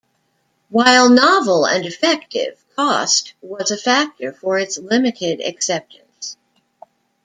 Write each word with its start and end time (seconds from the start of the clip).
While 0.69 1.11
novel 1.11 1.67
and 1.67 1.85
effective, 1.85 2.57
cost 2.75 3.35
was 3.39 3.69
a 3.69 3.77
factor 3.77 4.33
for 4.33 4.57
its 4.57 4.79
limited 4.79 5.41
acceptance. 5.41 6.37